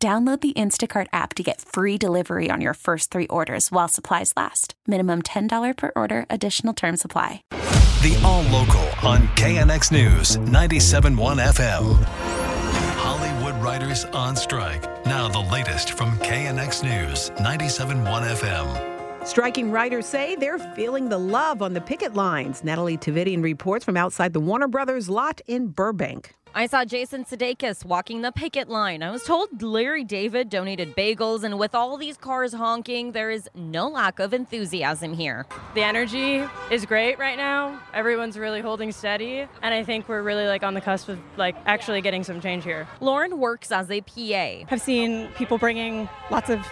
Download 0.00 0.40
the 0.40 0.52
Instacart 0.52 1.08
app 1.12 1.34
to 1.34 1.42
get 1.42 1.60
free 1.60 1.98
delivery 1.98 2.50
on 2.52 2.60
your 2.60 2.74
first 2.74 3.10
three 3.10 3.26
orders 3.26 3.72
while 3.72 3.88
supplies 3.88 4.32
last. 4.36 4.74
Minimum 4.86 5.22
$10 5.22 5.76
per 5.76 5.90
order, 5.96 6.24
additional 6.30 6.72
term 6.72 6.96
supply. 6.96 7.42
The 7.50 8.16
All 8.24 8.42
Local 8.42 8.86
on 9.02 9.26
KNX 9.34 9.90
News 9.90 10.36
97.1 10.36 11.44
FM. 11.48 12.04
Hollywood 12.94 13.60
writers 13.60 14.04
on 14.04 14.36
strike. 14.36 14.84
Now, 15.04 15.26
the 15.26 15.40
latest 15.40 15.94
from 15.94 16.16
KNX 16.18 16.84
News 16.84 17.30
97.1 17.30 18.04
FM. 18.36 19.26
Striking 19.26 19.72
writers 19.72 20.06
say 20.06 20.36
they're 20.36 20.60
feeling 20.76 21.08
the 21.08 21.18
love 21.18 21.60
on 21.60 21.74
the 21.74 21.80
picket 21.80 22.14
lines. 22.14 22.62
Natalie 22.62 22.96
Tavidian 22.96 23.42
reports 23.42 23.84
from 23.84 23.96
outside 23.96 24.32
the 24.32 24.40
Warner 24.40 24.68
Brothers 24.68 25.10
lot 25.10 25.40
in 25.48 25.66
Burbank. 25.68 26.34
I 26.54 26.66
saw 26.66 26.84
Jason 26.84 27.24
Sudeikis 27.24 27.84
walking 27.84 28.22
the 28.22 28.32
picket 28.32 28.68
line. 28.68 29.02
I 29.02 29.10
was 29.10 29.22
told 29.22 29.62
Larry 29.62 30.02
David 30.02 30.48
donated 30.48 30.96
bagels, 30.96 31.44
and 31.44 31.58
with 31.58 31.74
all 31.74 31.96
these 31.96 32.16
cars 32.16 32.52
honking, 32.52 33.12
there 33.12 33.30
is 33.30 33.48
no 33.54 33.88
lack 33.88 34.18
of 34.18 34.32
enthusiasm 34.32 35.12
here. 35.12 35.46
The 35.74 35.82
energy 35.82 36.44
is 36.70 36.86
great 36.86 37.18
right 37.18 37.36
now. 37.36 37.80
Everyone's 37.92 38.38
really 38.38 38.60
holding 38.60 38.92
steady, 38.92 39.46
and 39.62 39.74
I 39.74 39.84
think 39.84 40.08
we're 40.08 40.22
really 40.22 40.46
like 40.46 40.62
on 40.62 40.74
the 40.74 40.80
cusp 40.80 41.10
of 41.10 41.18
like 41.36 41.54
actually 41.66 42.00
getting 42.00 42.24
some 42.24 42.40
change 42.40 42.64
here. 42.64 42.88
Lauren 43.00 43.38
works 43.38 43.70
as 43.70 43.90
a 43.90 44.00
PA. 44.00 44.66
I've 44.70 44.80
seen 44.80 45.28
people 45.36 45.58
bringing 45.58 46.08
lots 46.30 46.48
of 46.48 46.66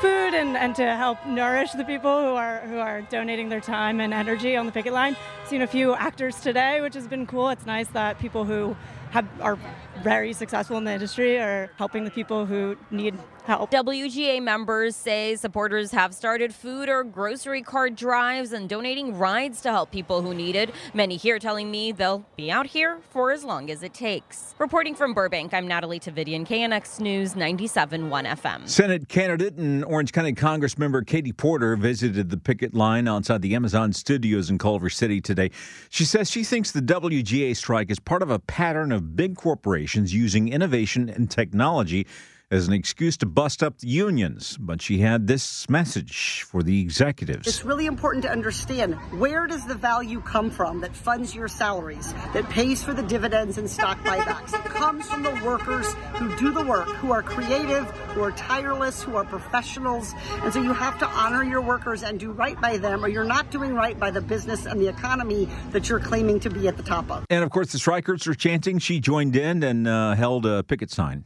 food 0.00 0.34
and, 0.34 0.56
and 0.56 0.74
to 0.74 0.96
help 0.96 1.24
nourish 1.24 1.72
the 1.72 1.84
people 1.84 2.20
who 2.20 2.34
are 2.34 2.58
who 2.60 2.78
are 2.78 3.00
donating 3.02 3.48
their 3.48 3.60
time 3.60 4.00
and 4.00 4.12
energy 4.12 4.56
on 4.56 4.66
the 4.66 4.72
picket 4.72 4.92
line. 4.92 5.16
Seen 5.46 5.62
a 5.62 5.66
few 5.66 5.94
actors 5.94 6.40
today, 6.40 6.80
which 6.80 6.94
has 6.94 7.06
been 7.06 7.26
cool. 7.26 7.48
It's 7.48 7.64
nice 7.64 7.88
that 7.88 8.18
people 8.18 8.44
who 8.44 8.76
have, 9.14 9.28
are 9.40 9.56
very 10.02 10.32
successful 10.32 10.76
in 10.76 10.82
the 10.82 10.92
industry 10.92 11.38
are 11.38 11.70
helping 11.76 12.04
the 12.04 12.10
people 12.10 12.44
who 12.44 12.76
need 12.90 13.14
help. 13.44 13.70
WGA 13.70 14.42
members 14.42 14.96
say 14.96 15.36
supporters 15.36 15.90
have 15.92 16.14
started 16.14 16.54
food 16.54 16.88
or 16.88 17.04
grocery 17.04 17.62
cart 17.62 17.94
drives 17.94 18.52
and 18.52 18.68
donating 18.68 19.16
rides 19.16 19.60
to 19.60 19.70
help 19.70 19.90
people 19.90 20.22
who 20.22 20.34
need 20.34 20.56
it. 20.56 20.70
Many 20.94 21.16
here 21.16 21.38
telling 21.38 21.70
me 21.70 21.92
they'll 21.92 22.24
be 22.36 22.50
out 22.50 22.66
here 22.66 22.98
for 23.10 23.32
as 23.32 23.44
long 23.44 23.70
as 23.70 23.82
it 23.82 23.92
takes. 23.94 24.54
Reporting 24.58 24.94
from 24.94 25.12
Burbank, 25.12 25.52
I'm 25.52 25.68
Natalie 25.68 26.00
Tavidian, 26.00 26.46
KNX 26.46 27.00
News 27.00 27.34
97.1 27.34 28.26
FM. 28.26 28.68
Senate 28.68 29.08
candidate 29.08 29.54
and 29.54 29.84
Orange 29.84 30.12
County 30.12 30.32
Congress 30.32 30.78
member 30.78 31.02
Katie 31.02 31.32
Porter 31.32 31.76
visited 31.76 32.30
the 32.30 32.38
picket 32.38 32.74
line 32.74 33.06
outside 33.06 33.42
the 33.42 33.54
Amazon 33.54 33.92
studios 33.92 34.48
in 34.48 34.58
Culver 34.58 34.88
City 34.88 35.20
today. 35.20 35.50
She 35.90 36.04
says 36.04 36.30
she 36.30 36.44
thinks 36.44 36.72
the 36.72 36.80
WGA 36.80 37.54
strike 37.56 37.90
is 37.90 37.98
part 37.98 38.22
of 38.22 38.30
a 38.30 38.38
pattern 38.38 38.90
of 38.90 39.14
big 39.16 39.36
corporations 39.36 40.14
using 40.14 40.48
innovation 40.48 41.08
and 41.10 41.30
technology 41.30 42.06
as 42.50 42.68
an 42.68 42.74
excuse 42.74 43.16
to 43.16 43.26
bust 43.26 43.62
up 43.62 43.78
the 43.78 43.88
unions. 43.88 44.56
But 44.60 44.80
she 44.80 44.98
had 44.98 45.26
this 45.26 45.68
message 45.68 46.42
for 46.42 46.62
the 46.62 46.80
executives. 46.80 47.46
It's 47.46 47.64
really 47.64 47.86
important 47.86 48.22
to 48.24 48.30
understand 48.30 48.94
where 49.18 49.46
does 49.46 49.66
the 49.66 49.74
value 49.74 50.20
come 50.20 50.50
from 50.50 50.80
that 50.80 50.94
funds 50.94 51.34
your 51.34 51.48
salaries, 51.48 52.12
that 52.32 52.48
pays 52.48 52.82
for 52.82 52.92
the 52.92 53.02
dividends 53.02 53.58
and 53.58 53.68
stock 53.68 53.98
buybacks. 54.00 54.54
It 54.54 54.70
comes 54.70 55.08
from 55.08 55.22
the 55.22 55.34
workers 55.44 55.92
who 56.14 56.36
do 56.36 56.52
the 56.52 56.64
work, 56.64 56.88
who 56.88 57.12
are 57.12 57.22
creative, 57.22 57.90
who 58.14 58.22
are 58.22 58.32
tireless, 58.32 59.02
who 59.02 59.16
are 59.16 59.24
professionals. 59.24 60.12
And 60.42 60.52
so 60.52 60.62
you 60.62 60.72
have 60.72 60.98
to 61.00 61.06
honor 61.06 61.42
your 61.42 61.60
workers 61.60 62.02
and 62.02 62.20
do 62.20 62.30
right 62.30 62.60
by 62.60 62.78
them, 62.78 63.04
or 63.04 63.08
you're 63.08 63.24
not 63.24 63.50
doing 63.50 63.74
right 63.74 63.98
by 63.98 64.10
the 64.10 64.20
business 64.20 64.66
and 64.66 64.80
the 64.80 64.88
economy 64.88 65.48
that 65.70 65.88
you're 65.88 66.00
claiming 66.00 66.40
to 66.40 66.50
be 66.50 66.68
at 66.68 66.76
the 66.76 66.82
top 66.82 67.10
of. 67.10 67.24
And 67.30 67.42
of 67.42 67.50
course, 67.50 67.72
the 67.72 67.78
strikers 67.78 68.26
are 68.26 68.34
chanting. 68.34 68.78
She 68.78 69.00
joined 69.00 69.34
in 69.34 69.62
and 69.62 69.88
uh, 69.88 70.14
held 70.14 70.46
a 70.46 70.62
picket 70.62 70.90
sign. 70.90 71.24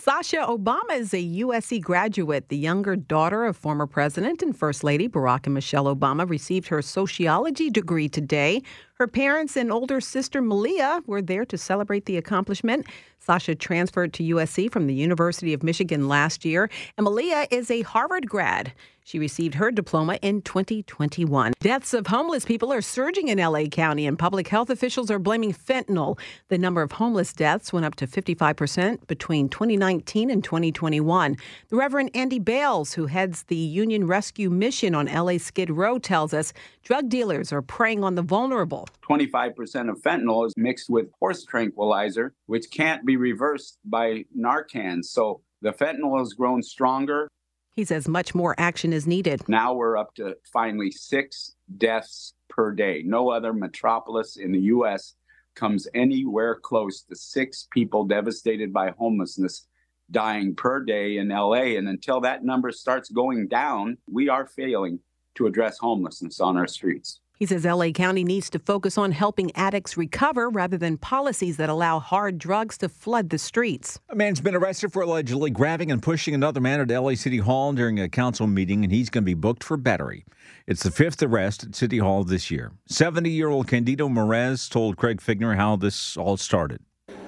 Sasha 0.00 0.36
Obama 0.36 0.92
is 0.92 1.12
a 1.12 1.16
USC 1.16 1.82
graduate. 1.82 2.50
The 2.50 2.56
younger 2.56 2.94
daughter 2.94 3.44
of 3.44 3.56
former 3.56 3.84
President 3.84 4.42
and 4.42 4.56
First 4.56 4.84
Lady 4.84 5.08
Barack 5.08 5.46
and 5.46 5.54
Michelle 5.54 5.92
Obama 5.94 6.28
received 6.28 6.68
her 6.68 6.80
sociology 6.82 7.68
degree 7.68 8.08
today. 8.08 8.62
Her 8.98 9.06
parents 9.06 9.56
and 9.56 9.70
older 9.70 10.00
sister 10.00 10.42
Malia 10.42 11.04
were 11.06 11.22
there 11.22 11.44
to 11.44 11.56
celebrate 11.56 12.06
the 12.06 12.16
accomplishment. 12.16 12.84
Sasha 13.20 13.54
transferred 13.54 14.12
to 14.14 14.24
USC 14.24 14.72
from 14.72 14.88
the 14.88 14.94
University 14.94 15.54
of 15.54 15.62
Michigan 15.62 16.08
last 16.08 16.44
year, 16.44 16.68
and 16.96 17.04
Malia 17.04 17.46
is 17.48 17.70
a 17.70 17.82
Harvard 17.82 18.28
grad. 18.28 18.72
She 19.08 19.18
received 19.18 19.54
her 19.54 19.70
diploma 19.70 20.18
in 20.20 20.42
2021. 20.42 21.54
Deaths 21.60 21.94
of 21.94 22.08
homeless 22.08 22.44
people 22.44 22.70
are 22.70 22.82
surging 22.82 23.28
in 23.28 23.38
LA 23.38 23.64
County, 23.64 24.06
and 24.06 24.18
public 24.18 24.48
health 24.48 24.68
officials 24.68 25.10
are 25.10 25.18
blaming 25.18 25.54
fentanyl. 25.54 26.18
The 26.48 26.58
number 26.58 26.82
of 26.82 26.92
homeless 26.92 27.32
deaths 27.32 27.72
went 27.72 27.86
up 27.86 27.94
to 27.94 28.06
55% 28.06 29.06
between 29.06 29.48
2019 29.48 30.28
and 30.28 30.44
2021. 30.44 31.38
The 31.70 31.76
Reverend 31.76 32.10
Andy 32.12 32.38
Bales, 32.38 32.92
who 32.92 33.06
heads 33.06 33.44
the 33.44 33.56
Union 33.56 34.06
Rescue 34.06 34.50
Mission 34.50 34.94
on 34.94 35.06
LA 35.06 35.38
Skid 35.38 35.70
Row, 35.70 35.98
tells 35.98 36.34
us 36.34 36.52
drug 36.82 37.08
dealers 37.08 37.50
are 37.50 37.62
preying 37.62 38.04
on 38.04 38.14
the 38.14 38.22
vulnerable. 38.22 38.87
25% 39.02 39.90
of 39.90 40.00
fentanyl 40.02 40.46
is 40.46 40.54
mixed 40.56 40.90
with 40.90 41.10
horse 41.18 41.44
tranquilizer, 41.44 42.34
which 42.46 42.70
can't 42.70 43.04
be 43.06 43.16
reversed 43.16 43.78
by 43.84 44.24
Narcan. 44.36 45.04
So 45.04 45.40
the 45.62 45.72
fentanyl 45.72 46.18
has 46.18 46.34
grown 46.34 46.62
stronger. 46.62 47.28
He 47.74 47.84
says 47.84 48.08
much 48.08 48.34
more 48.34 48.54
action 48.58 48.92
is 48.92 49.06
needed. 49.06 49.48
Now 49.48 49.72
we're 49.72 49.96
up 49.96 50.14
to 50.16 50.36
finally 50.52 50.90
six 50.90 51.54
deaths 51.76 52.34
per 52.48 52.72
day. 52.72 53.02
No 53.04 53.30
other 53.30 53.52
metropolis 53.52 54.36
in 54.36 54.52
the 54.52 54.60
U.S. 54.60 55.14
comes 55.54 55.86
anywhere 55.94 56.56
close 56.56 57.02
to 57.02 57.14
six 57.14 57.68
people 57.72 58.04
devastated 58.04 58.72
by 58.72 58.90
homelessness 58.98 59.66
dying 60.10 60.54
per 60.54 60.80
day 60.80 61.18
in 61.18 61.28
LA. 61.28 61.76
And 61.76 61.88
until 61.88 62.20
that 62.22 62.44
number 62.44 62.72
starts 62.72 63.10
going 63.10 63.46
down, 63.48 63.98
we 64.10 64.28
are 64.28 64.46
failing 64.46 65.00
to 65.36 65.46
address 65.46 65.78
homelessness 65.78 66.40
on 66.40 66.56
our 66.56 66.66
streets. 66.66 67.20
He 67.38 67.46
says 67.46 67.64
LA 67.64 67.90
County 67.90 68.24
needs 68.24 68.50
to 68.50 68.58
focus 68.58 68.98
on 68.98 69.12
helping 69.12 69.54
addicts 69.54 69.96
recover 69.96 70.50
rather 70.50 70.76
than 70.76 70.98
policies 70.98 71.56
that 71.56 71.68
allow 71.68 72.00
hard 72.00 72.36
drugs 72.36 72.76
to 72.78 72.88
flood 72.88 73.30
the 73.30 73.38
streets. 73.38 74.00
A 74.08 74.16
man's 74.16 74.40
been 74.40 74.56
arrested 74.56 74.92
for 74.92 75.02
allegedly 75.02 75.50
grabbing 75.50 75.92
and 75.92 76.02
pushing 76.02 76.34
another 76.34 76.60
man 76.60 76.80
at 76.80 76.90
LA 76.90 77.14
City 77.14 77.38
Hall 77.38 77.72
during 77.72 78.00
a 78.00 78.08
council 78.08 78.48
meeting, 78.48 78.82
and 78.82 78.92
he's 78.92 79.08
going 79.08 79.22
to 79.22 79.26
be 79.26 79.34
booked 79.34 79.62
for 79.62 79.76
battery. 79.76 80.24
It's 80.66 80.82
the 80.82 80.90
fifth 80.90 81.22
arrest 81.22 81.62
at 81.62 81.76
City 81.76 81.98
Hall 81.98 82.24
this 82.24 82.50
year. 82.50 82.72
70 82.86 83.30
year 83.30 83.50
old 83.50 83.68
Candido 83.68 84.08
Merez 84.08 84.68
told 84.68 84.96
Craig 84.96 85.20
Fiegener 85.20 85.54
how 85.54 85.76
this 85.76 86.16
all 86.16 86.36
started. 86.36 86.80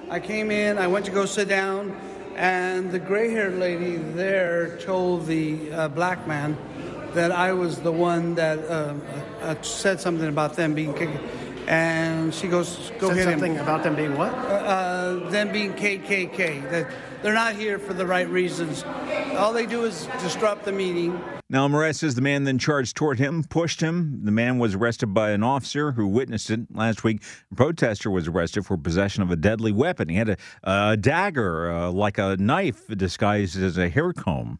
I 0.09 0.19
came 0.19 0.51
in, 0.51 0.77
I 0.77 0.87
went 0.87 1.05
to 1.05 1.11
go 1.11 1.25
sit 1.25 1.47
down, 1.47 1.97
and 2.35 2.91
the 2.91 2.99
gray 2.99 3.31
haired 3.31 3.55
lady 3.59 3.95
there 3.95 4.77
told 4.79 5.25
the 5.25 5.71
uh, 5.71 5.87
black 5.87 6.27
man 6.27 6.57
that 7.13 7.31
I 7.31 7.53
was 7.53 7.79
the 7.79 7.91
one 7.91 8.35
that 8.35 8.59
uh, 8.59 8.93
uh, 9.41 9.61
said 9.61 9.99
something 9.99 10.27
about 10.27 10.55
them 10.55 10.73
being 10.73 10.93
KKK. 10.93 11.67
and 11.67 12.33
she 12.33 12.47
goes, 12.47 12.91
"Go 12.99 13.09
said 13.09 13.17
hit 13.17 13.23
something 13.25 13.55
him." 13.55 13.61
about 13.61 13.83
them 13.83 13.95
being 13.95 14.17
what? 14.17 14.33
Uh, 14.33 15.29
them 15.29 15.51
being 15.51 15.73
KKK. 15.73 16.69
That 16.71 16.91
they're 17.21 17.33
not 17.33 17.55
here 17.55 17.77
for 17.79 17.93
the 17.93 18.05
right 18.05 18.27
reasons. 18.29 18.83
All 19.37 19.53
they 19.53 19.65
do 19.65 19.83
is 19.83 20.07
disrupt 20.21 20.65
the 20.65 20.71
meeting. 20.71 21.21
Now, 21.49 21.67
Moretz 21.67 21.95
says 21.95 22.15
the 22.15 22.21
man 22.21 22.45
then 22.45 22.57
charged 22.57 22.95
toward 22.95 23.19
him, 23.19 23.43
pushed 23.43 23.81
him. 23.81 24.21
The 24.23 24.31
man 24.31 24.57
was 24.57 24.73
arrested 24.73 25.07
by 25.07 25.31
an 25.31 25.43
officer 25.43 25.91
who 25.91 26.07
witnessed 26.07 26.49
it 26.49 26.61
last 26.73 27.03
week. 27.03 27.21
A 27.51 27.55
protester 27.55 28.09
was 28.09 28.29
arrested 28.29 28.65
for 28.65 28.77
possession 28.77 29.21
of 29.21 29.31
a 29.31 29.35
deadly 29.35 29.73
weapon. 29.73 30.07
He 30.07 30.15
had 30.15 30.29
a, 30.29 30.37
a 30.63 30.95
dagger, 30.95 31.69
uh, 31.69 31.91
like 31.91 32.17
a 32.17 32.37
knife, 32.37 32.87
disguised 32.87 33.61
as 33.61 33.77
a 33.77 33.89
hair 33.89 34.13
comb. 34.13 34.59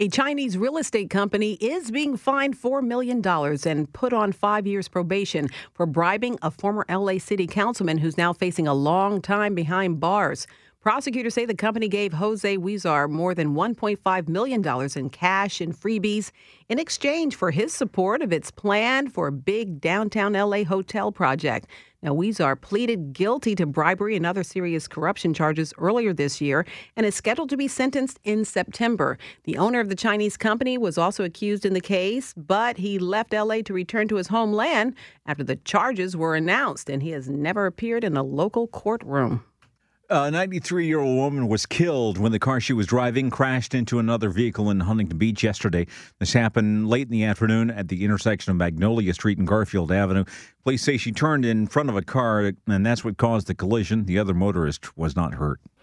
A 0.00 0.08
Chinese 0.08 0.58
real 0.58 0.76
estate 0.76 1.08
company 1.08 1.52
is 1.60 1.92
being 1.92 2.16
fined 2.16 2.60
$4 2.60 2.82
million 2.82 3.24
and 3.64 3.92
put 3.92 4.12
on 4.12 4.32
five 4.32 4.66
years 4.66 4.88
probation 4.88 5.46
for 5.72 5.86
bribing 5.86 6.36
a 6.42 6.50
former 6.50 6.84
LA 6.90 7.18
City 7.18 7.46
councilman 7.46 7.98
who's 7.98 8.18
now 8.18 8.32
facing 8.32 8.66
a 8.66 8.74
long 8.74 9.22
time 9.22 9.54
behind 9.54 10.00
bars. 10.00 10.48
Prosecutors 10.84 11.32
say 11.32 11.46
the 11.46 11.54
company 11.54 11.88
gave 11.88 12.12
Jose 12.12 12.58
Huizar 12.58 13.08
more 13.08 13.34
than 13.34 13.54
$1.5 13.54 14.28
million 14.28 14.62
in 14.94 15.08
cash 15.08 15.62
and 15.62 15.74
freebies 15.74 16.30
in 16.68 16.78
exchange 16.78 17.36
for 17.36 17.50
his 17.50 17.72
support 17.72 18.20
of 18.20 18.34
its 18.34 18.50
plan 18.50 19.08
for 19.08 19.28
a 19.28 19.32
big 19.32 19.80
downtown 19.80 20.34
LA 20.34 20.62
hotel 20.62 21.10
project. 21.10 21.68
Now, 22.02 22.10
Huizar 22.10 22.60
pleaded 22.60 23.14
guilty 23.14 23.54
to 23.54 23.64
bribery 23.64 24.14
and 24.14 24.26
other 24.26 24.42
serious 24.42 24.86
corruption 24.86 25.32
charges 25.32 25.72
earlier 25.78 26.12
this 26.12 26.42
year 26.42 26.66
and 26.98 27.06
is 27.06 27.14
scheduled 27.14 27.48
to 27.48 27.56
be 27.56 27.66
sentenced 27.66 28.20
in 28.22 28.44
September. 28.44 29.16
The 29.44 29.56
owner 29.56 29.80
of 29.80 29.88
the 29.88 29.96
Chinese 29.96 30.36
company 30.36 30.76
was 30.76 30.98
also 30.98 31.24
accused 31.24 31.64
in 31.64 31.72
the 31.72 31.80
case, 31.80 32.34
but 32.36 32.76
he 32.76 32.98
left 32.98 33.32
LA 33.32 33.62
to 33.62 33.72
return 33.72 34.06
to 34.08 34.16
his 34.16 34.28
homeland 34.28 34.96
after 35.24 35.44
the 35.44 35.56
charges 35.56 36.14
were 36.14 36.36
announced, 36.36 36.90
and 36.90 37.02
he 37.02 37.12
has 37.12 37.26
never 37.26 37.64
appeared 37.64 38.04
in 38.04 38.18
a 38.18 38.22
local 38.22 38.66
courtroom. 38.66 39.42
A 40.10 40.30
93 40.30 40.86
year 40.86 41.00
old 41.00 41.16
woman 41.16 41.48
was 41.48 41.64
killed 41.64 42.18
when 42.18 42.30
the 42.30 42.38
car 42.38 42.60
she 42.60 42.74
was 42.74 42.86
driving 42.86 43.30
crashed 43.30 43.74
into 43.74 43.98
another 43.98 44.28
vehicle 44.28 44.68
in 44.68 44.80
Huntington 44.80 45.16
Beach 45.16 45.42
yesterday. 45.42 45.86
This 46.18 46.34
happened 46.34 46.88
late 46.88 47.06
in 47.06 47.12
the 47.12 47.24
afternoon 47.24 47.70
at 47.70 47.88
the 47.88 48.04
intersection 48.04 48.50
of 48.50 48.58
Magnolia 48.58 49.14
Street 49.14 49.38
and 49.38 49.46
Garfield 49.46 49.90
Avenue. 49.90 50.24
Police 50.62 50.82
say 50.82 50.98
she 50.98 51.10
turned 51.10 51.46
in 51.46 51.66
front 51.66 51.88
of 51.88 51.96
a 51.96 52.02
car, 52.02 52.52
and 52.66 52.84
that's 52.84 53.02
what 53.02 53.16
caused 53.16 53.46
the 53.46 53.54
collision. 53.54 54.04
The 54.04 54.18
other 54.18 54.34
motorist 54.34 54.94
was 54.94 55.16
not 55.16 55.34
hurt. 55.34 55.60